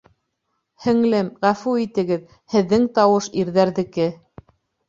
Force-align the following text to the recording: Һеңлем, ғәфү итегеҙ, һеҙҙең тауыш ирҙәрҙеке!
Һеңлем, 0.85 1.29
ғәфү 1.45 1.75
итегеҙ, 1.83 2.23
һеҙҙең 2.55 2.91
тауыш 2.99 3.31
ирҙәрҙеке! 3.43 4.09